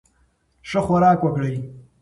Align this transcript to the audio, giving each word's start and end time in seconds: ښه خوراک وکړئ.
ښه 0.69 0.79
خوراک 0.85 1.19
وکړئ. 1.23 1.55